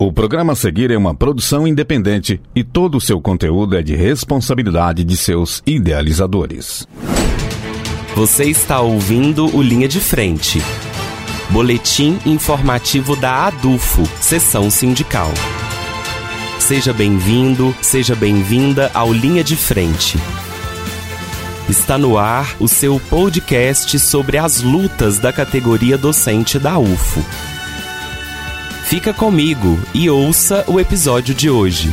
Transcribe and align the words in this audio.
O 0.00 0.12
programa 0.12 0.52
a 0.52 0.56
seguir 0.56 0.92
é 0.92 0.96
uma 0.96 1.12
produção 1.12 1.66
independente 1.66 2.40
e 2.54 2.62
todo 2.62 2.98
o 2.98 3.00
seu 3.00 3.20
conteúdo 3.20 3.76
é 3.76 3.82
de 3.82 3.96
responsabilidade 3.96 5.02
de 5.02 5.16
seus 5.16 5.60
idealizadores. 5.66 6.86
Você 8.14 8.44
está 8.44 8.80
ouvindo 8.80 9.52
o 9.56 9.60
Linha 9.60 9.88
de 9.88 9.98
Frente. 9.98 10.62
Boletim 11.50 12.16
informativo 12.24 13.16
da 13.16 13.48
ADUFO, 13.48 14.04
Sessão 14.20 14.70
Sindical. 14.70 15.32
Seja 16.60 16.92
bem-vindo, 16.92 17.74
seja 17.82 18.14
bem-vinda 18.14 18.92
ao 18.94 19.12
Linha 19.12 19.42
de 19.42 19.56
Frente. 19.56 20.16
Está 21.68 21.98
no 21.98 22.16
ar 22.16 22.54
o 22.60 22.68
seu 22.68 23.00
podcast 23.10 23.98
sobre 23.98 24.38
as 24.38 24.62
lutas 24.62 25.18
da 25.18 25.32
categoria 25.32 25.98
docente 25.98 26.56
da 26.56 26.78
UFO. 26.78 27.57
Fica 28.88 29.12
comigo 29.12 29.78
e 29.92 30.08
ouça 30.08 30.64
o 30.66 30.80
episódio 30.80 31.34
de 31.34 31.50
hoje. 31.50 31.92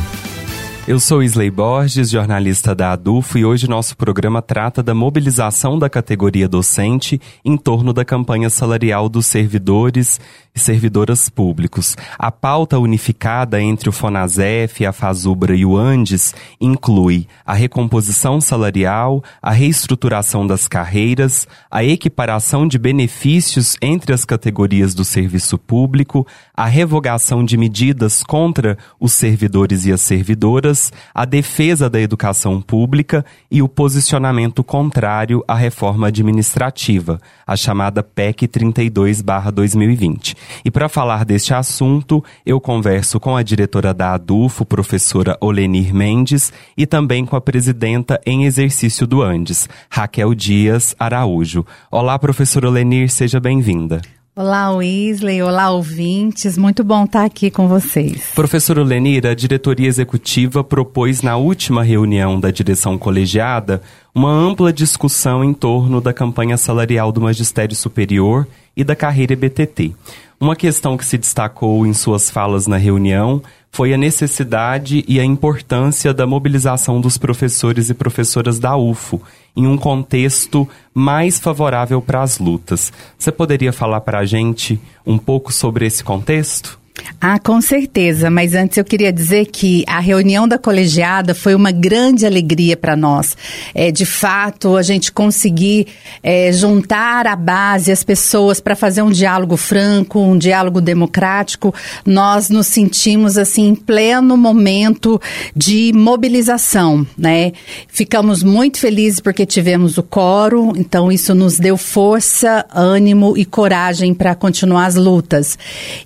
Eu 0.88 1.00
sou 1.00 1.20
Isley 1.20 1.50
Borges, 1.50 2.08
jornalista 2.10 2.72
da 2.72 2.92
ADUFO, 2.92 3.38
e 3.38 3.44
hoje 3.44 3.68
nosso 3.68 3.96
programa 3.96 4.40
trata 4.40 4.84
da 4.84 4.94
mobilização 4.94 5.76
da 5.76 5.90
categoria 5.90 6.48
docente 6.48 7.20
em 7.44 7.56
torno 7.56 7.92
da 7.92 8.04
campanha 8.04 8.48
salarial 8.48 9.08
dos 9.08 9.26
servidores 9.26 10.20
e 10.54 10.60
servidoras 10.60 11.28
públicos. 11.28 11.96
A 12.16 12.30
pauta 12.30 12.78
unificada 12.78 13.60
entre 13.60 13.88
o 13.88 13.92
FONASEF, 13.92 14.86
a 14.86 14.92
FASUBRA 14.92 15.56
e 15.56 15.66
o 15.66 15.76
ANDES 15.76 16.34
inclui 16.60 17.26
a 17.44 17.52
recomposição 17.52 18.40
salarial, 18.40 19.24
a 19.42 19.50
reestruturação 19.50 20.46
das 20.46 20.68
carreiras, 20.68 21.48
a 21.68 21.82
equiparação 21.82 22.66
de 22.66 22.78
benefícios 22.78 23.76
entre 23.82 24.14
as 24.14 24.24
categorias 24.24 24.94
do 24.94 25.04
serviço 25.04 25.58
público, 25.58 26.24
a 26.56 26.64
revogação 26.64 27.44
de 27.44 27.56
medidas 27.56 28.22
contra 28.22 28.78
os 28.98 29.12
servidores 29.12 29.84
e 29.84 29.92
as 29.92 30.00
servidoras, 30.00 30.75
a 31.14 31.24
defesa 31.24 31.88
da 31.88 32.00
educação 32.00 32.60
pública 32.60 33.24
e 33.50 33.62
o 33.62 33.68
posicionamento 33.68 34.64
contrário 34.64 35.44
à 35.46 35.54
reforma 35.54 36.08
administrativa, 36.08 37.20
a 37.46 37.56
chamada 37.56 38.02
PEC 38.02 38.48
32/2020. 38.48 40.34
E 40.64 40.70
para 40.70 40.88
falar 40.88 41.24
deste 41.24 41.54
assunto, 41.54 42.22
eu 42.44 42.60
converso 42.60 43.20
com 43.20 43.36
a 43.36 43.42
diretora 43.42 43.92
da 43.92 44.14
ADUFO, 44.14 44.64
professora 44.64 45.36
Olenir 45.40 45.94
Mendes, 45.94 46.52
e 46.76 46.86
também 46.86 47.24
com 47.24 47.36
a 47.36 47.40
presidenta 47.40 48.20
em 48.26 48.44
exercício 48.44 49.06
do 49.06 49.22
Andes, 49.22 49.68
Raquel 49.90 50.34
Dias 50.34 50.94
Araújo. 50.98 51.64
Olá, 51.90 52.18
professora 52.18 52.68
Olenir, 52.68 53.10
seja 53.10 53.38
bem-vinda. 53.38 54.15
Olá, 54.38 54.70
Weasley. 54.70 55.42
Olá, 55.42 55.70
ouvintes. 55.70 56.58
Muito 56.58 56.84
bom 56.84 57.04
estar 57.04 57.24
aqui 57.24 57.50
com 57.50 57.66
vocês. 57.66 58.32
Professora 58.34 58.84
Lenir, 58.84 59.24
a 59.24 59.32
diretoria 59.32 59.88
executiva 59.88 60.62
propôs 60.62 61.22
na 61.22 61.38
última 61.38 61.82
reunião 61.82 62.38
da 62.38 62.50
direção 62.50 62.98
colegiada 62.98 63.80
uma 64.14 64.30
ampla 64.30 64.74
discussão 64.74 65.42
em 65.42 65.54
torno 65.54 66.02
da 66.02 66.12
campanha 66.12 66.58
salarial 66.58 67.10
do 67.10 67.18
magistério 67.18 67.74
superior 67.74 68.46
e 68.76 68.84
da 68.84 68.94
carreira 68.94 69.32
EBTT. 69.32 69.94
Uma 70.38 70.54
questão 70.54 70.98
que 70.98 71.06
se 71.06 71.16
destacou 71.16 71.86
em 71.86 71.94
suas 71.94 72.28
falas 72.28 72.66
na 72.66 72.76
reunião 72.76 73.42
foi 73.76 73.92
a 73.92 73.98
necessidade 73.98 75.04
e 75.06 75.20
a 75.20 75.24
importância 75.24 76.14
da 76.14 76.26
mobilização 76.26 76.98
dos 76.98 77.18
professores 77.18 77.90
e 77.90 77.94
professoras 77.94 78.58
da 78.58 78.74
UFO 78.74 79.20
em 79.54 79.66
um 79.66 79.76
contexto 79.76 80.66
mais 80.94 81.38
favorável 81.38 82.00
para 82.00 82.22
as 82.22 82.38
lutas. 82.38 82.90
Você 83.18 83.30
poderia 83.30 83.74
falar 83.74 84.00
para 84.00 84.20
a 84.20 84.24
gente 84.24 84.80
um 85.06 85.18
pouco 85.18 85.52
sobre 85.52 85.84
esse 85.84 86.02
contexto? 86.02 86.78
Ah, 87.20 87.38
com 87.38 87.60
certeza. 87.60 88.30
Mas 88.30 88.54
antes 88.54 88.76
eu 88.76 88.84
queria 88.84 89.12
dizer 89.12 89.46
que 89.46 89.84
a 89.86 90.00
reunião 90.00 90.46
da 90.46 90.58
colegiada 90.58 91.34
foi 91.34 91.54
uma 91.54 91.70
grande 91.70 92.26
alegria 92.26 92.76
para 92.76 92.94
nós. 92.94 93.36
É, 93.74 93.90
de 93.90 94.04
fato, 94.04 94.76
a 94.76 94.82
gente 94.82 95.10
conseguir 95.10 95.88
é, 96.22 96.52
juntar 96.52 97.26
a 97.26 97.34
base, 97.34 97.90
as 97.90 98.04
pessoas 98.04 98.60
para 98.60 98.76
fazer 98.76 99.02
um 99.02 99.10
diálogo 99.10 99.56
franco, 99.56 100.20
um 100.20 100.36
diálogo 100.36 100.80
democrático. 100.80 101.74
Nós 102.04 102.48
nos 102.48 102.66
sentimos 102.66 103.38
assim 103.38 103.68
em 103.68 103.74
pleno 103.74 104.36
momento 104.36 105.20
de 105.54 105.92
mobilização, 105.94 107.06
né? 107.16 107.52
Ficamos 107.88 108.42
muito 108.42 108.78
felizes 108.78 109.20
porque 109.20 109.46
tivemos 109.46 109.98
o 109.98 110.02
coro. 110.02 110.72
Então 110.76 111.10
isso 111.10 111.34
nos 111.34 111.58
deu 111.58 111.76
força, 111.76 112.64
ânimo 112.72 113.36
e 113.36 113.44
coragem 113.44 114.12
para 114.14 114.34
continuar 114.34 114.86
as 114.86 114.96
lutas. 114.96 115.58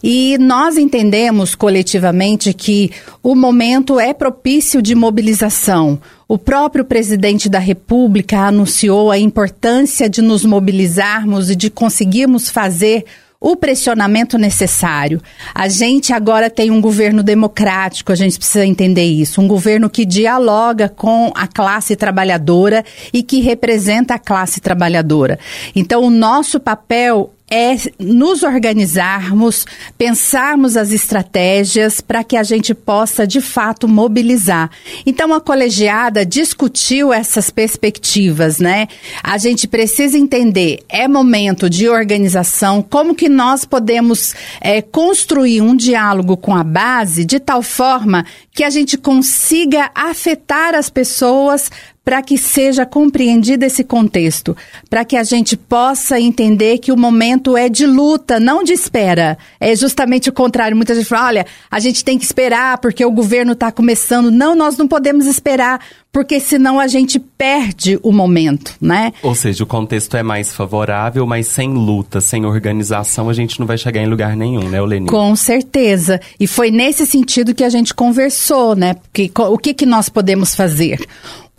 E 0.02 0.38
nós 0.38 0.78
entendemos 0.80 1.54
coletivamente 1.54 2.52
que 2.52 2.91
o 3.22 3.34
momento 3.34 4.00
é 4.00 4.12
propício 4.12 4.82
de 4.82 4.94
mobilização. 4.94 6.00
O 6.26 6.38
próprio 6.38 6.84
presidente 6.84 7.48
da 7.48 7.58
República 7.58 8.38
anunciou 8.38 9.10
a 9.10 9.18
importância 9.18 10.08
de 10.08 10.22
nos 10.22 10.44
mobilizarmos 10.44 11.50
e 11.50 11.56
de 11.56 11.70
conseguirmos 11.70 12.48
fazer 12.48 13.04
o 13.41 13.56
pressionamento 13.56 14.36
necessário. 14.36 15.20
A 15.54 15.66
gente 15.66 16.12
agora 16.12 16.50
tem 16.50 16.70
um 16.70 16.80
governo 16.80 17.22
democrático, 17.22 18.12
a 18.12 18.14
gente 18.14 18.36
precisa 18.36 18.66
entender 18.66 19.06
isso. 19.06 19.41
Um 19.41 19.48
governo 19.48 19.88
que 19.88 20.04
dialoga 20.04 20.91
com 20.91 21.32
a 21.34 21.47
classe 21.47 21.97
trabalhadora 21.97 22.84
e 23.12 23.22
que 23.22 23.41
representa 23.41 24.14
a 24.14 24.18
classe 24.18 24.60
trabalhadora. 24.60 25.38
Então, 25.74 26.04
o 26.04 26.10
nosso 26.10 26.60
papel 26.60 27.32
é 27.50 27.74
nos 27.98 28.44
organizarmos, 28.44 29.66
pensarmos 29.98 30.76
as 30.76 30.92
estratégias 30.92 32.00
para 32.00 32.22
que 32.22 32.36
a 32.36 32.44
gente 32.44 32.72
possa 32.72 33.26
de 33.26 33.40
fato 33.40 33.88
mobilizar. 33.88 34.70
Então 35.04 35.34
a 35.34 35.40
colegiada 35.40 36.24
discutiu 36.24 37.12
essas 37.12 37.50
perspectivas, 37.50 38.60
né? 38.60 38.86
A 39.22 39.36
gente 39.36 39.66
precisa 39.66 40.16
entender 40.16 40.78
é 40.88 41.08
momento 41.08 41.68
de 41.68 41.88
organização, 41.88 42.82
como 42.82 43.14
que 43.14 43.28
nós 43.28 43.64
podemos 43.64 44.34
é, 44.60 44.80
construir 44.80 45.60
um 45.60 45.74
diálogo 45.74 46.36
com 46.36 46.54
a 46.54 46.62
base 46.62 47.24
de 47.24 47.40
tal 47.40 47.62
forma 47.62 48.24
que 48.52 48.62
a 48.62 48.70
gente 48.70 48.96
consiga 48.96 49.90
afetar 49.94 50.74
as 50.74 50.88
pessoas 50.88 51.70
para 52.10 52.22
que 52.22 52.37
seja 52.37 52.84
compreendido 52.84 53.65
esse 53.65 53.84
contexto, 53.84 54.56
para 54.88 55.04
que 55.04 55.16
a 55.16 55.22
gente 55.22 55.56
possa 55.56 56.19
entender 56.19 56.78
que 56.78 56.91
o 56.91 56.97
momento 56.97 57.56
é 57.56 57.69
de 57.69 57.87
luta, 57.87 58.41
não 58.41 58.65
de 58.65 58.72
espera. 58.72 59.38
É 59.60 59.76
justamente 59.76 60.28
o 60.28 60.32
contrário. 60.32 60.76
Muita 60.76 60.93
gente 60.93 61.06
fala: 61.06 61.28
olha, 61.28 61.47
a 61.71 61.78
gente 61.78 62.04
tem 62.04 62.19
que 62.19 62.25
esperar 62.25 62.78
porque 62.78 63.04
o 63.04 63.12
governo 63.12 63.53
está 63.53 63.71
começando. 63.71 64.28
Não, 64.28 64.56
nós 64.56 64.76
não 64.76 64.88
podemos 64.88 65.25
esperar, 65.26 65.81
porque 66.12 66.41
senão 66.41 66.81
a 66.81 66.88
gente 66.88 67.21
perde 67.21 67.97
o 68.03 68.10
momento, 68.10 68.75
né? 68.81 69.12
Ou 69.22 69.37
seja, 69.37 69.62
o 69.62 69.66
contexto 69.66 70.16
é 70.16 70.22
mais 70.25 70.53
favorável, 70.53 71.25
mas 71.25 71.47
sem 71.47 71.72
luta, 71.72 72.21
sem 72.21 72.44
organização, 72.44 73.28
a 73.28 73.32
gente 73.32 73.60
não 73.60 73.69
vai 73.69 73.78
chegar 73.78 74.03
em 74.03 74.09
lugar 74.09 74.37
nenhum, 74.37 74.69
né, 74.69 74.82
Oleni? 74.82 75.06
Com 75.06 75.37
certeza. 75.37 76.21
E 76.41 76.48
foi 76.48 76.72
nesse 76.72 77.06
sentido 77.06 77.54
que 77.54 77.62
a 77.62 77.71
gente 77.71 77.94
conversou, 77.94 78.75
né? 78.75 78.94
Porque, 78.94 79.31
o 79.37 79.56
que, 79.56 79.72
que 79.72 79.87
nós 79.87 80.09
podemos 80.09 80.56
fazer? 80.56 81.06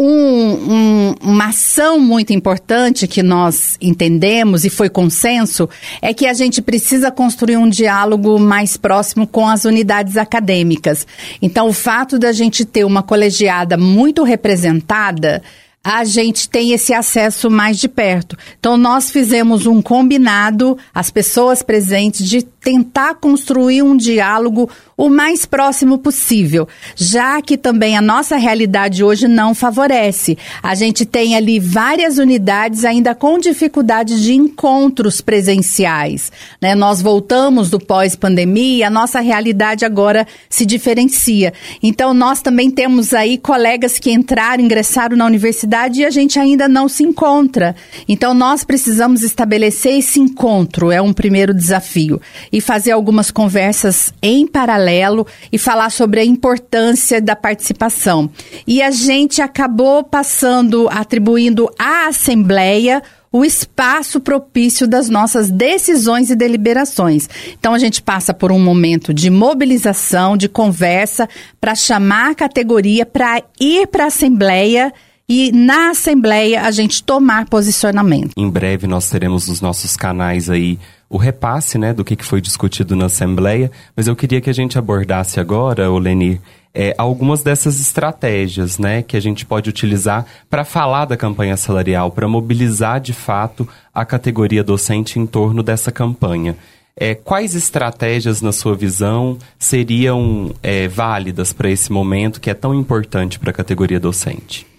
Um, 0.03 0.73
um, 0.73 1.15
uma 1.21 1.49
ação 1.49 1.99
muito 1.99 2.33
importante 2.33 3.07
que 3.07 3.21
nós 3.21 3.77
entendemos 3.79 4.65
e 4.65 4.69
foi 4.69 4.89
consenso 4.89 5.69
é 6.01 6.11
que 6.11 6.25
a 6.25 6.33
gente 6.33 6.59
precisa 6.59 7.11
construir 7.11 7.57
um 7.57 7.69
diálogo 7.69 8.39
mais 8.39 8.75
próximo 8.77 9.27
com 9.27 9.47
as 9.47 9.63
unidades 9.63 10.17
acadêmicas. 10.17 11.05
Então, 11.39 11.67
o 11.67 11.73
fato 11.73 12.17
da 12.17 12.31
gente 12.31 12.65
ter 12.65 12.83
uma 12.83 13.03
colegiada 13.03 13.77
muito 13.77 14.23
representada 14.23 15.43
a 15.83 16.03
gente 16.03 16.47
tem 16.47 16.73
esse 16.73 16.93
acesso 16.93 17.49
mais 17.49 17.77
de 17.79 17.87
perto. 17.87 18.37
Então, 18.59 18.77
nós 18.77 19.09
fizemos 19.09 19.65
um 19.65 19.81
combinado, 19.81 20.77
as 20.93 21.09
pessoas 21.09 21.63
presentes, 21.63 22.27
de 22.27 22.43
tentar 22.63 23.15
construir 23.15 23.81
um 23.81 23.97
diálogo 23.97 24.69
o 24.95 25.09
mais 25.09 25.47
próximo 25.47 25.97
possível, 25.97 26.67
já 26.95 27.41
que 27.41 27.57
também 27.57 27.97
a 27.97 28.01
nossa 28.01 28.37
realidade 28.37 29.03
hoje 29.03 29.27
não 29.27 29.55
favorece. 29.55 30.37
A 30.61 30.75
gente 30.75 31.03
tem 31.03 31.35
ali 31.35 31.59
várias 31.59 32.19
unidades 32.19 32.85
ainda 32.85 33.15
com 33.15 33.39
dificuldade 33.39 34.21
de 34.21 34.35
encontros 34.35 35.19
presenciais. 35.21 36.31
Né? 36.61 36.75
Nós 36.75 37.01
voltamos 37.01 37.71
do 37.71 37.79
pós-pandemia, 37.79 38.87
a 38.87 38.91
nossa 38.91 39.19
realidade 39.21 39.83
agora 39.83 40.27
se 40.47 40.63
diferencia. 40.63 41.51
Então, 41.81 42.13
nós 42.13 42.41
também 42.43 42.69
temos 42.69 43.11
aí 43.11 43.39
colegas 43.39 43.97
que 43.97 44.11
entraram, 44.11 44.63
ingressaram 44.63 45.17
na 45.17 45.25
universidade 45.25 46.01
e 46.01 46.05
a 46.05 46.11
gente 46.11 46.37
ainda 46.37 46.67
não 46.67 46.87
se 46.87 47.01
encontra. 47.01 47.75
Então, 48.07 48.35
nós 48.35 48.63
precisamos 48.63 49.23
estabelecer 49.23 49.97
esse 49.97 50.19
encontro, 50.19 50.91
é 50.91 51.01
um 51.01 51.11
primeiro 51.11 51.55
desafio 51.55 52.21
e 52.51 52.59
fazer 52.59 52.91
algumas 52.91 53.31
conversas 53.31 54.13
em 54.21 54.45
paralelo 54.45 55.25
e 55.51 55.57
falar 55.57 55.89
sobre 55.89 56.19
a 56.19 56.25
importância 56.25 57.21
da 57.21 57.35
participação. 57.35 58.29
E 58.67 58.81
a 58.81 58.91
gente 58.91 59.41
acabou 59.41 60.03
passando, 60.03 60.89
atribuindo 60.89 61.69
à 61.79 62.07
Assembleia 62.07 63.01
o 63.31 63.45
espaço 63.45 64.19
propício 64.19 64.85
das 64.85 65.07
nossas 65.07 65.49
decisões 65.49 66.29
e 66.29 66.35
deliberações. 66.35 67.29
Então 67.57 67.73
a 67.73 67.79
gente 67.79 68.01
passa 68.01 68.33
por 68.33 68.51
um 68.51 68.59
momento 68.59 69.13
de 69.13 69.29
mobilização, 69.29 70.35
de 70.35 70.49
conversa, 70.49 71.29
para 71.59 71.73
chamar 71.73 72.31
a 72.31 72.35
categoria, 72.35 73.05
para 73.05 73.41
ir 73.59 73.87
para 73.87 74.03
a 74.03 74.07
Assembleia 74.07 74.93
e 75.29 75.49
na 75.53 75.91
Assembleia 75.91 76.61
a 76.63 76.71
gente 76.71 77.01
tomar 77.01 77.45
posicionamento. 77.45 78.33
Em 78.35 78.49
breve 78.49 78.85
nós 78.85 79.09
teremos 79.09 79.47
nos 79.47 79.61
nossos 79.61 79.95
canais 79.95 80.49
aí 80.49 80.77
o 81.11 81.17
repasse 81.17 81.77
né, 81.77 81.93
do 81.93 82.05
que, 82.05 82.15
que 82.15 82.23
foi 82.23 82.39
discutido 82.39 82.95
na 82.95 83.07
Assembleia, 83.07 83.69
mas 83.93 84.07
eu 84.07 84.15
queria 84.15 84.39
que 84.39 84.49
a 84.49 84.53
gente 84.53 84.79
abordasse 84.79 85.41
agora, 85.41 85.91
Olenir, 85.91 86.39
é, 86.73 86.95
algumas 86.97 87.43
dessas 87.43 87.81
estratégias 87.81 88.79
né, 88.79 89.01
que 89.01 89.17
a 89.17 89.19
gente 89.19 89.45
pode 89.45 89.69
utilizar 89.69 90.25
para 90.49 90.63
falar 90.63 91.03
da 91.03 91.17
campanha 91.17 91.57
salarial, 91.57 92.11
para 92.11 92.29
mobilizar 92.29 93.01
de 93.01 93.11
fato 93.11 93.67
a 93.93 94.05
categoria 94.05 94.63
docente 94.63 95.19
em 95.19 95.25
torno 95.25 95.61
dessa 95.61 95.91
campanha. 95.91 96.55
É, 96.95 97.13
quais 97.13 97.55
estratégias, 97.55 98.41
na 98.41 98.53
sua 98.53 98.73
visão, 98.73 99.37
seriam 99.59 100.53
é, 100.63 100.87
válidas 100.87 101.51
para 101.51 101.69
esse 101.69 101.91
momento 101.91 102.39
que 102.39 102.49
é 102.49 102.53
tão 102.53 102.73
importante 102.73 103.37
para 103.37 103.49
a 103.49 103.53
categoria 103.53 103.99
docente? 103.99 104.70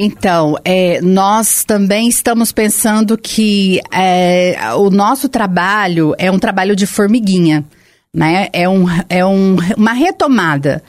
Então, 0.00 0.56
é, 0.64 1.00
nós 1.00 1.64
também 1.64 2.08
estamos 2.08 2.52
pensando 2.52 3.18
que 3.18 3.80
é, 3.92 4.56
o 4.76 4.90
nosso 4.90 5.28
trabalho 5.28 6.14
é 6.18 6.30
um 6.30 6.38
trabalho 6.38 6.76
de 6.76 6.86
formiguinha, 6.86 7.64
né? 8.14 8.48
É, 8.52 8.68
um, 8.68 8.86
é 9.08 9.26
um, 9.26 9.56
uma 9.76 9.92
retomada. 9.92 10.84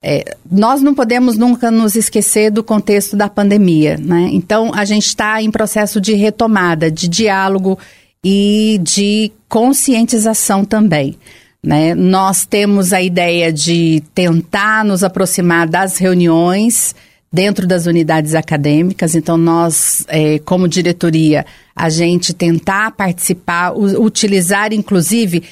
É, 0.00 0.36
nós 0.48 0.80
não 0.80 0.94
podemos 0.94 1.36
nunca 1.36 1.72
nos 1.72 1.96
esquecer 1.96 2.52
do 2.52 2.62
contexto 2.62 3.16
da 3.16 3.28
pandemia, 3.28 3.96
né? 3.98 4.28
Então, 4.32 4.70
a 4.72 4.84
gente 4.84 5.06
está 5.06 5.42
em 5.42 5.50
processo 5.50 6.00
de 6.00 6.14
retomada, 6.14 6.88
de 6.88 7.08
diálogo 7.08 7.76
e 8.24 8.78
de 8.80 9.32
conscientização 9.48 10.64
também. 10.64 11.16
Né? 11.60 11.94
Nós 11.94 12.44
temos 12.44 12.92
a 12.92 13.02
ideia 13.02 13.52
de 13.52 14.02
tentar 14.14 14.84
nos 14.84 15.04
aproximar 15.04 15.68
das 15.68 15.96
reuniões 15.96 16.94
dentro 17.32 17.66
das 17.66 17.86
unidades 17.86 18.34
acadêmicas. 18.34 19.14
Então, 19.14 19.36
nós, 19.36 20.04
é, 20.08 20.38
como 20.40 20.68
diretoria, 20.68 21.46
a 21.74 21.88
gente 21.88 22.34
tentar 22.34 22.90
participar, 22.92 23.72
utilizar, 23.74 24.72
inclusive, 24.72 25.42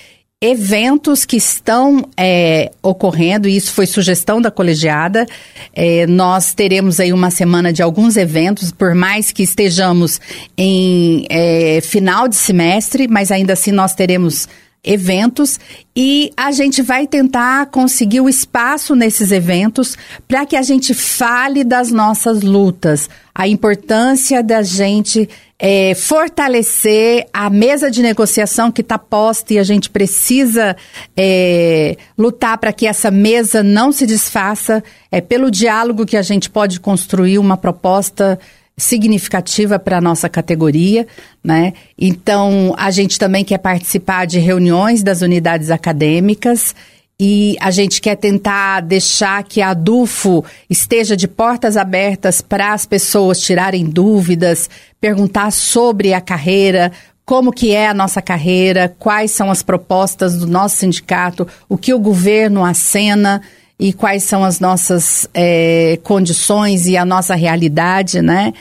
eventos 0.42 1.24
que 1.26 1.36
estão 1.36 2.08
é, 2.16 2.70
ocorrendo, 2.82 3.46
e 3.46 3.56
isso 3.56 3.72
foi 3.72 3.86
sugestão 3.86 4.40
da 4.40 4.50
colegiada. 4.50 5.26
É, 5.74 6.06
nós 6.06 6.54
teremos 6.54 6.98
aí 6.98 7.12
uma 7.12 7.30
semana 7.30 7.72
de 7.72 7.82
alguns 7.82 8.16
eventos, 8.16 8.72
por 8.72 8.94
mais 8.94 9.32
que 9.32 9.42
estejamos 9.42 10.20
em 10.56 11.26
é, 11.30 11.80
final 11.82 12.26
de 12.26 12.36
semestre, 12.36 13.06
mas 13.06 13.30
ainda 13.30 13.52
assim 13.52 13.70
nós 13.70 13.94
teremos 13.94 14.48
eventos 14.82 15.60
e 15.94 16.30
a 16.36 16.50
gente 16.52 16.80
vai 16.80 17.06
tentar 17.06 17.66
conseguir 17.66 18.20
o 18.20 18.28
espaço 18.28 18.94
nesses 18.94 19.30
eventos 19.30 19.96
para 20.26 20.46
que 20.46 20.56
a 20.56 20.62
gente 20.62 20.94
fale 20.94 21.62
das 21.62 21.90
nossas 21.90 22.42
lutas, 22.42 23.08
a 23.34 23.46
importância 23.46 24.42
da 24.42 24.62
gente 24.62 25.28
é, 25.58 25.94
fortalecer 25.94 27.26
a 27.34 27.50
mesa 27.50 27.90
de 27.90 28.00
negociação 28.00 28.72
que 28.72 28.80
está 28.80 28.98
posta 28.98 29.52
e 29.52 29.58
a 29.58 29.62
gente 29.62 29.90
precisa 29.90 30.74
é, 31.14 31.96
lutar 32.16 32.56
para 32.56 32.72
que 32.72 32.86
essa 32.86 33.10
mesa 33.10 33.62
não 33.62 33.92
se 33.92 34.06
desfaça. 34.06 34.82
É 35.12 35.20
pelo 35.20 35.50
diálogo 35.50 36.06
que 36.06 36.16
a 36.16 36.22
gente 36.22 36.48
pode 36.48 36.80
construir 36.80 37.38
uma 37.38 37.58
proposta 37.58 38.38
significativa 38.80 39.78
para 39.78 39.98
a 39.98 40.00
nossa 40.00 40.28
categoria, 40.28 41.06
né? 41.42 41.72
Então, 41.98 42.74
a 42.76 42.90
gente 42.90 43.18
também 43.18 43.44
quer 43.44 43.58
participar 43.58 44.26
de 44.26 44.38
reuniões 44.38 45.02
das 45.02 45.22
unidades 45.22 45.70
acadêmicas 45.70 46.74
e 47.22 47.54
a 47.60 47.70
gente 47.70 48.00
quer 48.00 48.16
tentar 48.16 48.80
deixar 48.80 49.44
que 49.44 49.60
a 49.60 49.74
DUFO 49.74 50.42
esteja 50.70 51.14
de 51.14 51.28
portas 51.28 51.76
abertas 51.76 52.40
para 52.40 52.72
as 52.72 52.86
pessoas 52.86 53.38
tirarem 53.38 53.84
dúvidas, 53.84 54.70
perguntar 54.98 55.50
sobre 55.50 56.14
a 56.14 56.20
carreira, 56.20 56.90
como 57.26 57.52
que 57.52 57.72
é 57.72 57.88
a 57.88 57.94
nossa 57.94 58.22
carreira, 58.22 58.92
quais 58.98 59.30
são 59.32 59.50
as 59.50 59.62
propostas 59.62 60.38
do 60.38 60.46
nosso 60.46 60.78
sindicato, 60.78 61.46
o 61.68 61.76
que 61.76 61.92
o 61.92 61.98
governo 61.98 62.64
acena 62.64 63.42
e 63.80 63.94
quais 63.94 64.24
são 64.24 64.44
as 64.44 64.60
nossas 64.60 65.26
é, 65.32 65.98
condições 66.02 66.86
e 66.86 66.98
a 66.98 67.04
nossa 67.04 67.34
realidade, 67.34 68.20
né? 68.20 68.52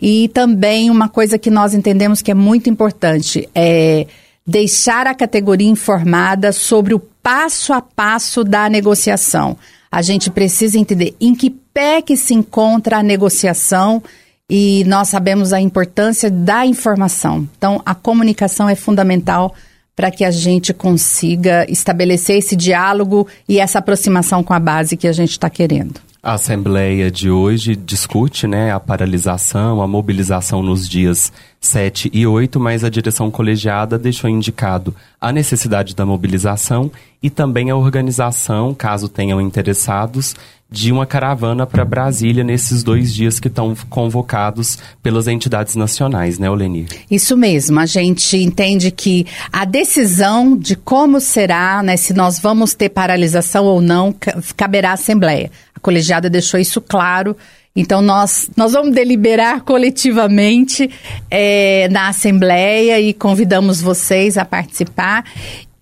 E 0.00 0.28
também 0.28 0.88
uma 0.88 1.08
coisa 1.08 1.36
que 1.36 1.50
nós 1.50 1.74
entendemos 1.74 2.22
que 2.22 2.30
é 2.30 2.34
muito 2.34 2.70
importante 2.70 3.48
é 3.52 4.06
deixar 4.46 5.08
a 5.08 5.16
categoria 5.16 5.68
informada 5.68 6.52
sobre 6.52 6.94
o 6.94 7.00
passo 7.00 7.72
a 7.72 7.82
passo 7.82 8.44
da 8.44 8.68
negociação. 8.68 9.56
A 9.90 10.00
gente 10.00 10.30
precisa 10.30 10.78
entender 10.78 11.16
em 11.20 11.34
que 11.34 11.50
pé 11.50 12.00
que 12.00 12.16
se 12.16 12.32
encontra 12.32 12.98
a 12.98 13.02
negociação 13.02 14.00
e 14.48 14.84
nós 14.86 15.08
sabemos 15.08 15.52
a 15.52 15.60
importância 15.60 16.30
da 16.30 16.64
informação. 16.64 17.48
Então, 17.58 17.82
a 17.84 17.96
comunicação 17.96 18.68
é 18.68 18.76
fundamental 18.76 19.52
para 19.98 20.12
que 20.12 20.24
a 20.24 20.30
gente 20.30 20.72
consiga 20.72 21.68
estabelecer 21.68 22.36
esse 22.36 22.54
diálogo 22.54 23.26
e 23.48 23.58
essa 23.58 23.80
aproximação 23.80 24.44
com 24.44 24.54
a 24.54 24.60
base 24.60 24.96
que 24.96 25.08
a 25.08 25.12
gente 25.12 25.32
está 25.32 25.50
querendo. 25.50 25.94
A 26.22 26.34
Assembleia 26.34 27.10
de 27.10 27.28
hoje 27.28 27.74
discute 27.74 28.46
né, 28.46 28.70
a 28.70 28.78
paralisação, 28.78 29.82
a 29.82 29.88
mobilização 29.88 30.62
nos 30.62 30.88
dias 30.88 31.32
7 31.60 32.10
e 32.12 32.24
8, 32.24 32.60
mas 32.60 32.84
a 32.84 32.88
direção 32.88 33.28
colegiada 33.28 33.98
deixou 33.98 34.30
indicado 34.30 34.94
a 35.20 35.32
necessidade 35.32 35.96
da 35.96 36.06
mobilização 36.06 36.92
e 37.20 37.28
também 37.28 37.68
a 37.68 37.76
organização, 37.76 38.72
caso 38.72 39.08
tenham 39.08 39.40
interessados, 39.40 40.36
de 40.70 40.92
uma 40.92 41.06
caravana 41.06 41.66
para 41.66 41.84
Brasília 41.84 42.44
nesses 42.44 42.82
dois 42.82 43.14
dias 43.14 43.40
que 43.40 43.48
estão 43.48 43.74
convocados 43.88 44.78
pelas 45.02 45.26
entidades 45.26 45.74
nacionais, 45.74 46.38
né, 46.38 46.50
Olenir? 46.50 46.88
Isso 47.10 47.36
mesmo. 47.36 47.80
A 47.80 47.86
gente 47.86 48.36
entende 48.36 48.90
que 48.90 49.26
a 49.50 49.64
decisão 49.64 50.56
de 50.56 50.76
como 50.76 51.20
será, 51.20 51.82
né, 51.82 51.96
se 51.96 52.12
nós 52.12 52.38
vamos 52.38 52.74
ter 52.74 52.90
paralisação 52.90 53.64
ou 53.64 53.80
não, 53.80 54.14
caberá 54.56 54.90
à 54.90 54.92
Assembleia. 54.92 55.50
A 55.74 55.80
colegiada 55.80 56.28
deixou 56.28 56.60
isso 56.60 56.82
claro. 56.82 57.34
Então, 57.74 58.02
nós, 58.02 58.50
nós 58.56 58.72
vamos 58.72 58.92
deliberar 58.92 59.62
coletivamente 59.62 60.90
é, 61.30 61.88
na 61.90 62.08
Assembleia 62.08 63.00
e 63.00 63.14
convidamos 63.14 63.80
vocês 63.80 64.36
a 64.36 64.44
participar. 64.44 65.24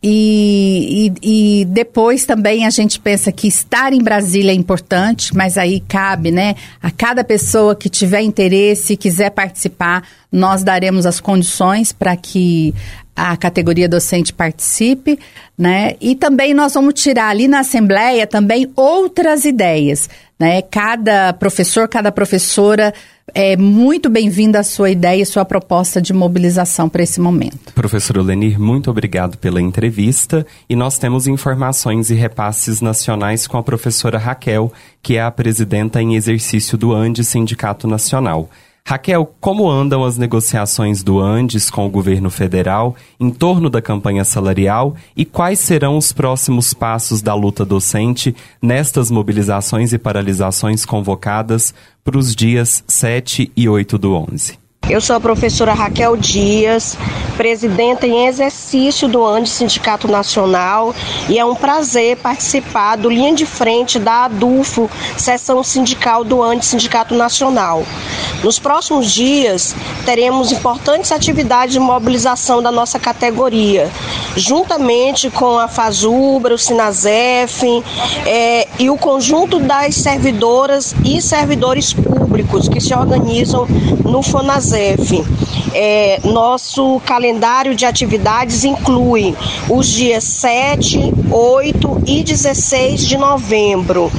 E, 0.09 1.11
e, 1.21 1.61
e, 1.61 1.65
depois 1.65 2.25
também 2.25 2.65
a 2.65 2.71
gente 2.71 3.01
pensa 3.01 3.33
que 3.33 3.49
estar 3.49 3.93
em 3.93 4.01
Brasília 4.01 4.53
é 4.53 4.55
importante, 4.55 5.35
mas 5.35 5.59
aí 5.59 5.81
cabe, 5.81 6.31
né? 6.31 6.55
A 6.81 6.93
cada 6.93 7.25
pessoa 7.25 7.75
que 7.75 7.89
tiver 7.89 8.21
interesse 8.21 8.93
e 8.93 8.97
quiser 8.97 9.31
participar, 9.31 10.07
nós 10.31 10.63
daremos 10.63 11.07
as 11.07 11.19
condições 11.19 11.91
para 11.91 12.15
que 12.15 12.73
a 13.17 13.35
categoria 13.37 13.89
docente 13.89 14.33
participe, 14.33 15.19
né? 15.57 15.95
E 16.01 16.15
também 16.15 16.53
nós 16.53 16.75
vamos 16.75 16.95
tirar 16.95 17.31
ali 17.31 17.49
na 17.49 17.61
Assembleia 17.61 18.27
também 18.27 18.71
outras 18.77 19.47
ideias, 19.47 20.09
né? 20.39 20.61
Cada 20.61 21.33
professor, 21.33 21.89
cada 21.89 22.13
professora 22.13 22.93
é 23.35 23.57
muito 23.57 24.09
bem-vinda 24.09 24.61
a 24.61 24.63
sua 24.63 24.91
ideia 24.91 25.23
e 25.23 25.27
sua 25.27 25.45
proposta 25.45 26.01
de 26.01 26.13
mobilização 26.13 26.89
para 26.89 27.03
esse 27.03 27.21
momento. 27.21 27.73
Professor 27.75 28.19
Lenir, 28.19 28.61
muito 28.61 28.91
obrigado 28.91 29.37
pela 29.39 29.61
entrevista 29.61 30.47
e 30.69 30.77
nós 30.77 30.99
temos 30.99 31.27
informações 31.27 32.11
e 32.11 32.15
repasses 32.15 32.81
nacionais 32.81 33.47
com 33.47 33.57
a 33.57 33.63
professora 33.63 34.19
Raquel, 34.19 34.73
que 35.03 35.17
é 35.17 35.23
a 35.23 35.31
presidenta 35.31 36.01
em 36.01 36.15
exercício 36.15 36.79
do 36.79 36.93
ANDE 36.93 37.25
Sindicato 37.25 37.89
Nacional. 37.89 38.49
Raquel, 38.89 39.35
como 39.41 39.69
andam 39.69 40.05
as 40.05 40.17
negociações 40.17 41.03
do 41.03 41.19
Andes 41.19 41.69
com 41.69 41.85
o 41.85 41.91
governo 41.91 42.31
federal 42.31 42.95
em 43.19 43.31
torno 43.31 43.69
da 43.69 43.83
campanha 43.83 44.25
salarial 44.25 44.95
e 45.17 45.25
quais 45.25 45.59
serão 45.59 45.97
os 45.97 46.13
próximos 46.13 46.73
passos 46.73 47.21
da 47.21 47.35
luta 47.35 47.65
docente 47.65 48.33
nestas 48.63 49.11
mobilizações 49.11 49.93
e 49.93 49.99
paralisações 49.99 50.85
convocadas 50.85 51.75
para 52.05 52.17
os 52.17 52.33
dias 52.33 52.85
7 52.87 53.51
e 53.57 53.69
8 53.69 53.99
do 53.99 54.15
11? 54.15 54.66
Eu 54.89 55.01
sou 55.01 55.17
a 55.17 55.21
professora 55.21 55.75
Raquel 55.75 56.17
Dias, 56.17 56.97
presidenta 57.37 58.07
em 58.07 58.29
exercício 58.29 59.09
do 59.09 59.27
ANDE 59.27 59.49
Sindicato 59.49 60.07
Nacional, 60.07 60.95
e 61.29 61.41
é 61.41 61.45
um 61.45 61.57
prazer 61.57 62.17
participar 62.19 62.95
do 62.95 63.11
linha 63.11 63.35
de 63.35 63.45
frente 63.45 63.99
da 63.99 64.27
ADUFO, 64.27 64.89
seção 65.19 65.65
sindical 65.65 66.23
do 66.23 66.41
ANDE 66.41 66.65
Sindicato 66.65 67.17
Nacional. 67.17 67.85
Nos 68.45 68.61
próximos 68.61 69.11
dias, 69.11 69.75
teremos 70.05 70.53
importantes 70.53 71.11
atividades 71.11 71.73
de 71.73 71.81
mobilização 71.81 72.63
da 72.63 72.71
nossa 72.71 72.97
categoria, 72.97 73.91
juntamente 74.37 75.31
com 75.31 75.59
a 75.59 75.67
FASUBRA, 75.67 76.55
o 76.55 76.59
SINASEF 76.59 77.83
é, 78.25 78.69
e 78.79 78.89
o 78.89 78.97
conjunto 78.97 79.59
das 79.59 79.97
servidoras 79.97 80.95
e 81.05 81.21
servidores 81.21 81.93
públicos 81.93 82.69
que 82.69 82.81
se 82.81 82.95
organizam 82.95 83.67
no 84.05 84.23
FONASEF 84.23 84.76
Fonasef. 84.77 85.25
É, 85.73 86.21
nosso 86.25 87.01
calendário 87.01 87.75
de 87.75 87.85
atividades 87.85 88.65
inclui 88.65 89.35
os 89.69 89.87
dias 89.89 90.25
7, 90.25 91.13
8 91.31 92.03
e 92.07 92.23
16 92.23 93.07
de 93.07 93.17
novembro. 93.17 94.11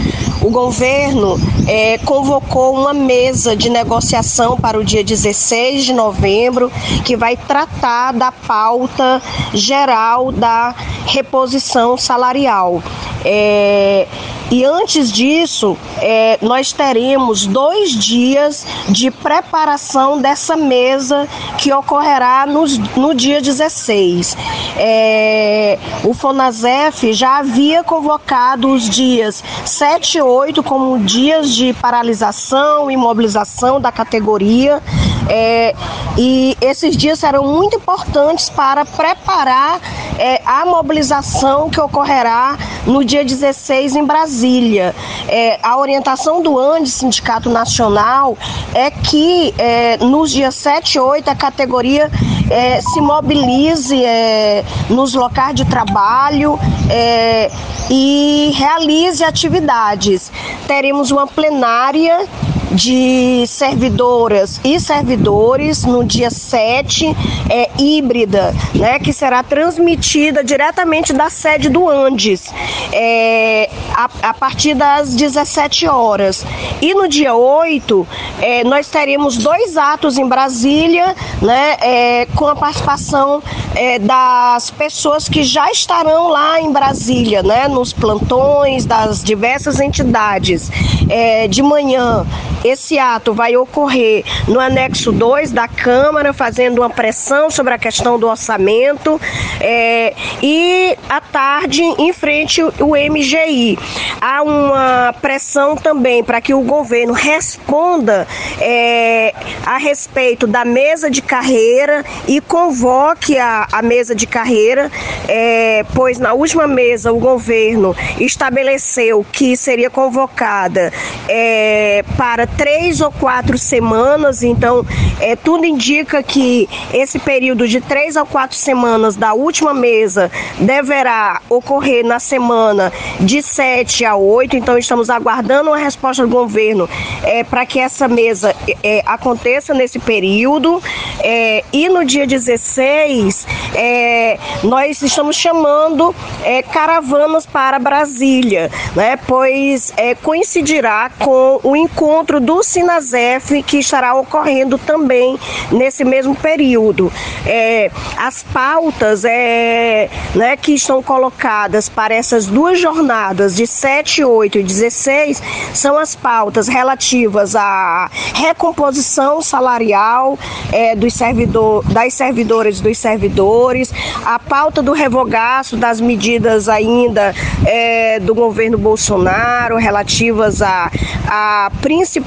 O 0.41 0.49
governo 0.49 1.39
é, 1.67 1.97
convocou 1.99 2.79
uma 2.79 2.93
mesa 2.93 3.55
de 3.55 3.69
negociação 3.69 4.57
para 4.57 4.79
o 4.79 4.83
dia 4.83 5.03
16 5.03 5.85
de 5.85 5.93
novembro, 5.93 6.71
que 7.03 7.17
vai 7.17 7.35
tratar 7.35 8.13
da 8.13 8.31
pauta 8.31 9.21
geral 9.53 10.31
da 10.31 10.73
reposição 11.05 11.97
salarial. 11.97 12.81
É, 13.25 14.07
e 14.49 14.63
antes 14.63 15.11
disso, 15.11 15.77
é, 15.97 16.39
nós 16.41 16.71
teremos 16.71 17.45
dois 17.45 17.91
dias 17.91 18.65
de 18.87 19.11
preparação 19.11 20.21
dessa 20.21 20.55
mesa 20.55 21.27
que 21.57 21.73
ocorrerá 21.73 22.45
no, 22.45 22.65
no 22.95 23.13
dia 23.13 23.41
16. 23.41 24.37
É, 24.77 25.77
o 26.05 26.13
FONASEF 26.13 27.11
já 27.11 27.39
havia 27.39 27.83
convocado 27.83 28.71
os 28.71 28.89
dias 28.89 29.43
7 29.65 30.19
e 30.19 30.21
8 30.21 30.63
como 30.63 30.97
dias 30.99 31.49
de 31.57 31.73
paralisação 31.73 32.91
e 32.91 32.95
mobilização 32.95 33.81
da 33.81 33.91
categoria. 33.91 34.81
É, 35.27 35.75
e 36.17 36.55
esses 36.61 36.95
dias 36.95 37.19
serão 37.19 37.43
muito 37.45 37.77
importantes 37.77 38.49
para 38.49 38.85
preparar 38.85 39.81
é, 40.17 40.41
a 40.45 40.65
mobilização 40.65 41.69
que 41.69 41.79
ocorrerá 41.79 42.57
no 42.85 43.03
dia 43.03 43.23
16 43.23 43.95
em 43.95 44.03
Brasília. 44.03 44.95
É, 45.27 45.59
a 45.61 45.77
orientação 45.77 46.41
do 46.41 46.57
ANDE, 46.57 46.89
Sindicato 46.89 47.49
Nacional, 47.49 48.37
é 48.73 48.89
que 48.89 49.53
é, 49.57 49.97
nos 49.97 50.31
dias 50.31 50.55
7 50.55 50.95
e 50.95 50.99
8 50.99 51.29
a 51.29 51.35
categoria 51.35 52.09
é, 52.49 52.81
se 52.81 53.01
mobilize 53.01 54.03
é, 54.03 54.63
nos 54.89 55.13
locais 55.13 55.55
de 55.55 55.65
trabalho 55.65 56.59
é, 56.89 57.51
e 57.89 58.51
realize 58.55 59.23
atividades. 59.23 60.31
Teremos 60.67 61.11
uma 61.11 61.27
plenária 61.27 62.27
de 62.71 63.45
servidoras 63.47 64.59
e 64.63 64.79
servidores 64.79 65.85
no 65.85 66.03
dia 66.03 66.29
7, 66.29 67.15
é, 67.49 67.69
híbrida, 67.77 68.53
né, 68.75 68.99
que 68.99 69.13
será 69.13 69.43
transmitida 69.43 70.43
diretamente 70.43 71.13
da 71.13 71.29
sede 71.29 71.69
do 71.69 71.89
Andes, 71.89 72.51
é, 72.91 73.69
a, 73.93 74.09
a, 74.29 74.33
partir 74.33 74.73
das 74.73 75.15
17 75.15 75.87
horas. 75.87 76.45
E 76.81 76.93
no 76.93 77.07
dia 77.07 77.35
8, 77.35 78.07
é, 78.41 78.63
nós 78.63 78.87
teremos 78.89 79.37
dois 79.37 79.77
atos 79.77 80.17
em 80.17 80.27
Brasília, 80.27 81.15
né, 81.41 81.77
é, 81.81 82.27
com 82.35 82.47
a 82.47 82.55
participação 82.55 83.41
é, 83.75 83.99
das 83.99 84.69
pessoas 84.71 85.29
que 85.29 85.43
já 85.43 85.71
estarão 85.71 86.29
lá 86.29 86.59
em 86.59 86.71
Brasília, 86.71 87.41
né, 87.43 87.67
nos 87.67 87.93
plantões 87.93 88.85
das 88.85 89.23
diversas 89.23 89.79
entidades. 89.79 90.69
É, 91.09 91.47
de 91.47 91.61
manhã, 91.61 92.25
esse 92.63 92.97
ato 92.97 93.33
vai 93.33 93.55
ocorrer 93.55 94.23
no 94.47 94.59
anexo 94.59 95.11
2 95.11 95.51
da 95.51 95.67
Câmara, 95.67 96.33
fazendo 96.33 96.79
uma 96.79 96.89
pressão 96.89 97.49
sobre 97.49 97.73
a 97.73 97.77
questão 97.77 98.17
do 98.19 98.27
orçamento, 98.27 99.19
é, 99.59 100.13
e 100.41 100.97
à 101.09 101.21
tarde, 101.21 101.81
em 101.81 102.11
frente 102.13 102.61
o 102.61 102.95
MGI. 102.95 103.77
Há 104.19 104.41
uma 104.41 105.13
pressão 105.21 105.75
também 105.75 106.23
para 106.23 106.41
que 106.41 106.53
o 106.53 106.61
governo 106.61 107.13
responda 107.13 108.27
é, 108.59 109.33
a 109.65 109.77
respeito 109.77 110.47
da 110.47 110.65
mesa 110.65 111.09
de 111.09 111.21
carreira 111.21 112.03
e 112.27 112.41
convoque 112.41 113.37
a, 113.37 113.67
a 113.71 113.81
mesa 113.81 114.15
de 114.15 114.25
carreira, 114.25 114.91
é, 115.27 115.85
pois 115.93 116.17
na 116.17 116.33
última 116.33 116.67
mesa 116.67 117.11
o 117.11 117.19
governo 117.19 117.95
estabeleceu 118.19 119.25
que 119.31 119.55
seria 119.55 119.89
convocada 119.89 120.91
é, 121.27 122.03
para 122.17 122.46
três 122.47 123.01
ou 123.01 123.11
quatro 123.11 123.57
semanas, 123.57 124.43
então 124.43 124.85
é, 125.19 125.35
tudo 125.35 125.65
indica 125.65 126.21
que 126.23 126.69
esse 126.93 127.19
período 127.19 127.67
de 127.67 127.81
três 127.81 128.15
ou 128.15 128.25
quatro 128.25 128.57
semanas 128.57 129.15
da 129.15 129.33
última 129.33 129.73
mesa 129.73 130.31
deverá 130.59 131.41
ocorrer 131.49 132.05
na 132.05 132.19
semana 132.19 132.91
de 133.19 133.41
7 133.41 134.05
a 134.05 134.15
8, 134.15 134.55
então 134.55 134.77
estamos 134.77 135.09
aguardando 135.09 135.69
uma 135.69 135.77
resposta 135.77 136.23
do 136.23 136.29
governo 136.29 136.89
é, 137.23 137.43
para 137.43 137.65
que 137.65 137.79
essa 137.79 138.07
mesa 138.07 138.55
é, 138.83 139.01
aconteça 139.05 139.73
nesse 139.73 139.99
período. 139.99 140.81
É, 141.19 141.63
e 141.73 141.89
no 141.89 142.05
dia 142.05 142.27
16, 142.27 143.47
é, 143.73 144.37
nós 144.63 145.01
estamos 145.01 145.35
chamando 145.35 146.15
é, 146.43 146.61
caravanas 146.61 147.45
para 147.45 147.79
Brasília, 147.79 148.71
né, 148.95 149.17
pois 149.27 149.93
é, 149.97 150.15
coincidirá 150.15 151.11
com 151.19 151.59
o 151.63 151.75
encontro 151.75 152.36
do 152.39 152.63
Sinazef, 152.63 153.63
que 153.63 153.77
estará 153.79 154.15
ocorrendo 154.15 154.77
também 154.77 155.37
nesse 155.71 156.03
mesmo 156.03 156.35
período. 156.35 157.11
É, 157.45 157.89
as 158.17 158.43
pautas 158.43 159.25
é, 159.25 160.09
né, 160.35 160.57
que 160.57 160.73
estão 160.73 161.01
colocadas 161.01 161.89
para 161.89 162.13
essas 162.13 162.47
duas 162.47 162.79
jornadas 162.79 163.55
de 163.55 163.65
7, 163.65 164.23
8 164.23 164.59
e 164.59 164.63
16 164.63 165.41
são 165.73 165.97
as 165.97 166.15
pautas 166.15 166.67
relativas 166.67 167.55
à 167.55 168.09
recomposição 168.33 169.41
salarial 169.41 170.37
é, 170.71 170.95
dos 170.95 171.13
servidor, 171.13 171.83
das 171.85 172.13
servidoras 172.13 172.79
e 172.79 172.83
dos 172.83 172.97
servidores, 172.97 173.93
a 174.25 174.37
pauta 174.37 174.81
do 174.81 174.91
revogaço 174.91 175.77
das 175.77 175.99
medidas 175.99 176.69
ainda 176.69 177.33
é, 177.65 178.19
do 178.19 178.33
governo 178.35 178.77
Bolsonaro 178.77 179.77
relativas 179.77 180.61
a, 180.61 180.91
a 181.27 181.71
principalmente 181.81 182.26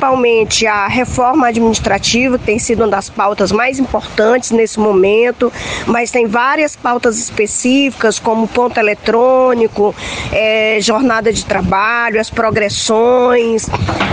a 0.67 0.87
reforma 0.89 1.49
administrativa, 1.49 2.39
que 2.39 2.45
tem 2.45 2.59
sido 2.59 2.81
uma 2.81 2.89
das 2.89 3.09
pautas 3.09 3.53
mais 3.53 3.79
importantes 3.79 4.51
nesse 4.51 4.79
momento, 4.79 5.53
mas 5.87 6.11
tem 6.11 6.27
várias 6.27 6.75
pautas 6.77 7.19
específicas, 7.19 8.19
como 8.19 8.49
ponto 8.49 8.79
eletrônico, 8.79 9.95
é, 10.33 10.79
jornada 10.81 11.33
de 11.33 11.45
trabalho, 11.45 12.21
as 12.21 12.31
progressões, 12.31 13.67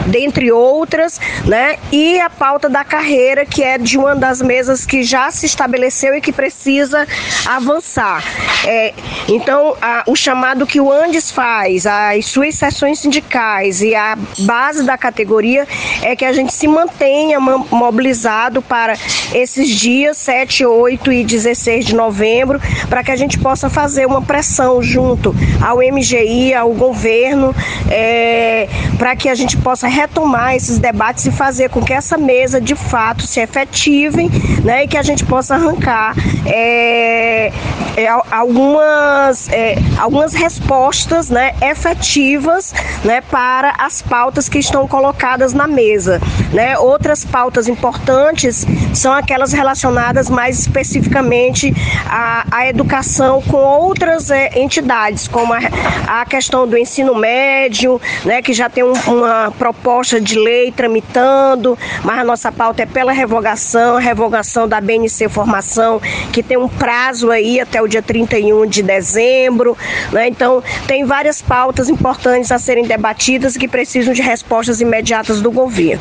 dentre 0.08 0.52
outras, 0.52 1.20
né? 1.46 1.78
E 1.92 2.20
a 2.20 2.30
pauta 2.30 2.70
da 2.70 2.84
carreira, 2.84 3.46
que 3.46 3.64
é 3.64 3.78
de 3.78 3.98
uma 3.98 4.16
das 4.16 4.42
mesas 4.42 4.86
que 4.86 5.04
já 5.04 5.30
se 5.32 5.46
estabeleceu 5.46 6.16
e 6.16 6.22
que 6.22 6.32
precisa 6.32 7.08
avançar. 7.46 8.24
É, 8.66 8.94
então, 9.28 9.76
a, 9.82 10.04
o 10.08 10.16
chamado 10.16 10.66
que 10.66 10.80
o 10.80 10.92
Andes 10.92 11.32
faz, 11.32 11.86
as 11.86 12.26
suas 12.26 12.56
sessões 12.56 13.00
sindicais 13.00 13.82
e 13.82 13.96
a 13.96 14.18
base 14.40 14.84
da 14.84 14.98
categoria 14.98 15.68
é 16.02 16.16
que 16.16 16.26
a 16.26 16.34
gente 16.34 16.54
se 16.54 16.68
mantenha 16.68 17.40
mobilizado 17.40 18.62
para 18.62 18.94
esses 19.34 19.70
dias 19.70 20.18
7, 20.18 20.66
8 20.66 21.12
e 21.12 21.24
16 21.24 21.86
de 21.86 21.96
novembro, 21.96 22.60
para 22.90 23.04
que 23.04 23.12
a 23.12 23.16
gente 23.16 23.40
possa 23.40 23.70
fazer 23.70 24.06
uma 24.06 24.22
pressão 24.22 24.82
junto 24.82 25.36
ao 25.62 25.78
MGI, 25.78 26.54
ao 26.54 26.72
governo, 26.72 27.54
é, 27.90 28.68
para 28.98 29.16
que 29.16 29.30
a 29.30 29.36
gente 29.36 29.58
possa 29.58 29.88
retomar 29.88 30.56
esses 30.56 30.80
debates 30.80 31.26
e 31.26 31.32
fazer 31.32 31.70
com 31.70 31.82
que 31.82 31.94
essa 31.94 32.18
mesa 32.18 32.60
de 32.60 32.76
fato 32.76 33.24
se 33.24 33.40
efetive 33.40 34.30
né, 34.64 34.84
e 34.84 34.88
que 34.88 34.98
a 34.98 35.04
gente 35.04 35.26
possa 35.26 35.56
arrancar 35.56 36.16
é, 36.46 37.52
é, 37.96 38.08
algumas, 38.32 39.50
é, 39.50 39.76
algumas 39.98 40.34
respostas 40.34 41.30
né, 41.30 41.54
efetivas 41.62 42.74
né, 43.04 43.22
para 43.22 43.74
as 43.78 44.02
pautas 44.02 44.48
que 44.48 44.60
estão 44.60 44.88
colocadas 44.88 45.54
na 45.54 45.67
mesa. 45.68 46.20
Né? 46.54 46.78
Outras 46.78 47.26
pautas 47.26 47.68
importantes 47.68 48.66
são 48.94 49.14
aquelas 49.14 49.54
relacionadas 49.54 50.30
mais 50.30 50.60
especificamente 50.60 51.74
à, 52.06 52.46
à 52.52 52.68
educação 52.68 53.42
com 53.42 53.58
outras 53.58 54.32
é, 54.32 54.60
entidades, 54.60 55.28
como 55.28 55.54
a, 55.54 55.60
a, 56.08 56.26
questão 56.26 56.68
do 56.68 56.78
ensino 56.78 57.16
médio, 57.16 58.02
né, 58.26 58.42
que 58.42 58.54
já 58.54 58.70
tem 58.70 58.84
um, 58.84 58.94
uma 59.08 59.52
proposta 59.58 60.20
de 60.20 60.38
lei 60.38 60.72
tramitando, 60.72 61.78
mas 62.04 62.20
a 62.20 62.24
nossa 62.24 62.52
pauta 62.52 62.84
é 62.84 62.86
pela 62.86 63.12
revogação, 63.12 63.98
revogação 63.98 64.68
da 64.68 64.80
BNC 64.80 65.30
Formação, 65.30 66.02
que 66.32 66.42
tem 66.42 66.58
um 66.58 66.68
prazo 66.68 67.32
aí 67.32 67.60
até 67.60 67.82
o 67.82 67.88
dia 67.88 68.02
31 68.02 68.66
de 68.66 68.82
dezembro. 68.82 69.78
Né? 70.12 70.28
Então, 70.28 70.64
tem 70.88 71.06
várias 71.06 71.42
pautas 71.42 71.90
importantes 71.90 72.52
a 72.52 72.60
serem 72.60 72.86
debatidas 72.86 73.58
que 73.58 73.68
precisam 73.68 74.14
de 74.14 74.22
respostas 74.22 74.82
imediatas 74.82 75.42
do 75.42 75.52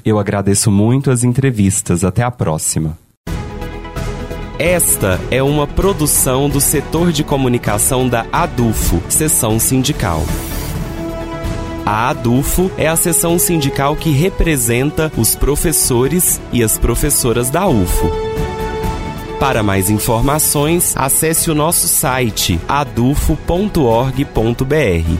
Eu 0.04 0.18
agradeço 0.18 0.70
muito 0.70 1.10
as 1.10 1.24
entrevistas. 1.24 2.04
Até 2.04 2.22
a 2.22 2.30
próxima. 2.30 2.98
Esta 4.58 5.20
é 5.30 5.42
uma 5.42 5.66
produção 5.66 6.48
do 6.48 6.60
setor 6.60 7.12
de 7.12 7.22
comunicação 7.22 8.08
da 8.08 8.26
ADUFO, 8.32 9.02
seção 9.08 9.58
sindical. 9.58 10.22
A 11.84 12.10
ADUFO 12.10 12.70
é 12.76 12.88
a 12.88 12.96
seção 12.96 13.38
sindical 13.38 13.94
que 13.96 14.10
representa 14.10 15.12
os 15.16 15.34
professores 15.34 16.40
e 16.52 16.62
as 16.62 16.76
professoras 16.76 17.48
da 17.48 17.66
UFO. 17.66 18.10
Para 19.38 19.62
mais 19.62 19.90
informações, 19.90 20.94
acesse 20.96 21.50
o 21.50 21.54
nosso 21.54 21.86
site 21.86 22.58
adufo.org.br 22.66 24.24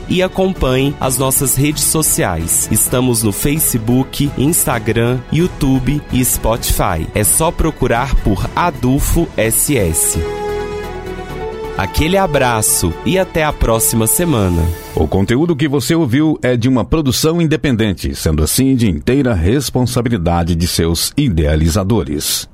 e 0.09 0.23
acompanhe 0.23 0.95
as 0.99 1.19
nossas 1.19 1.55
redes 1.55 1.83
sociais. 1.83 2.67
Estamos 2.71 3.21
no 3.21 3.31
Facebook, 3.31 4.31
Instagram, 4.35 5.19
YouTube 5.31 6.01
e 6.11 6.25
Spotify. 6.25 7.07
É 7.13 7.23
só 7.23 7.51
procurar 7.51 8.15
por 8.23 8.49
Adufo 8.55 9.27
SS. 9.37 10.19
Aquele 11.77 12.17
abraço 12.17 12.91
e 13.05 13.19
até 13.19 13.43
a 13.43 13.53
próxima 13.53 14.07
semana. 14.07 14.63
O 14.95 15.07
conteúdo 15.07 15.55
que 15.55 15.67
você 15.67 15.93
ouviu 15.93 16.39
é 16.41 16.57
de 16.57 16.67
uma 16.67 16.83
produção 16.83 17.39
independente, 17.39 18.15
sendo 18.15 18.43
assim 18.43 18.75
de 18.75 18.89
inteira 18.89 19.35
responsabilidade 19.35 20.55
de 20.55 20.67
seus 20.67 21.13
idealizadores. 21.15 22.49